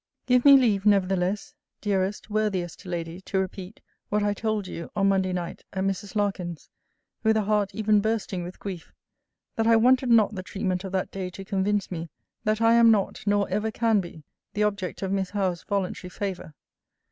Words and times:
Give 0.25 0.43
me 0.45 0.57
leave, 0.57 0.83
nevertheless, 0.87 1.53
dearest, 1.79 2.27
worthiest 2.31 2.87
Lady, 2.87 3.21
to 3.21 3.37
repeat, 3.37 3.81
what 4.09 4.23
I 4.23 4.33
told 4.33 4.65
you, 4.65 4.89
on 4.95 5.09
Monday 5.09 5.31
night, 5.31 5.63
at 5.73 5.83
Mrs. 5.83 6.15
Larkin's, 6.15 6.71
with 7.21 7.37
a 7.37 7.43
heart 7.43 7.75
even 7.75 8.01
bursting 8.01 8.41
with 8.43 8.57
grief, 8.57 8.91
That 9.57 9.67
I 9.67 9.75
wanted 9.75 10.09
not 10.09 10.33
the 10.33 10.41
treatment 10.41 10.83
of 10.83 10.91
that 10.93 11.11
day 11.11 11.29
to 11.29 11.45
convince 11.45 11.91
me, 11.91 12.09
that 12.45 12.61
I 12.61 12.73
am 12.73 12.89
not, 12.89 13.21
nor 13.27 13.47
ever 13.51 13.69
can 13.69 13.99
be, 14.01 14.23
the 14.55 14.63
object 14.63 15.03
of 15.03 15.11
Miss 15.11 15.29
Howe's 15.29 15.61
voluntary 15.61 16.09
favour. 16.09 16.55